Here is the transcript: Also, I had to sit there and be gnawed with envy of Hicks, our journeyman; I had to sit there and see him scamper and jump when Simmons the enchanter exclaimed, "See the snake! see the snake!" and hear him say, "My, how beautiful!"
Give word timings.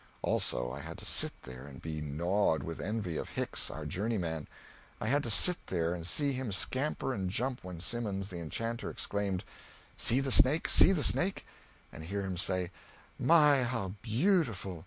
Also, 0.23 0.71
I 0.71 0.79
had 0.79 0.97
to 0.97 1.05
sit 1.05 1.43
there 1.43 1.67
and 1.67 1.79
be 1.79 2.01
gnawed 2.01 2.63
with 2.63 2.79
envy 2.81 3.17
of 3.17 3.29
Hicks, 3.29 3.69
our 3.69 3.85
journeyman; 3.85 4.47
I 4.99 5.05
had 5.05 5.21
to 5.21 5.29
sit 5.29 5.67
there 5.67 5.93
and 5.93 6.07
see 6.07 6.33
him 6.33 6.51
scamper 6.51 7.13
and 7.13 7.29
jump 7.29 7.63
when 7.63 7.79
Simmons 7.79 8.29
the 8.29 8.39
enchanter 8.39 8.89
exclaimed, 8.89 9.43
"See 9.97 10.19
the 10.19 10.31
snake! 10.31 10.67
see 10.69 10.91
the 10.91 11.03
snake!" 11.03 11.45
and 11.93 12.03
hear 12.03 12.23
him 12.23 12.35
say, 12.35 12.71
"My, 13.19 13.61
how 13.61 13.93
beautiful!" 14.01 14.79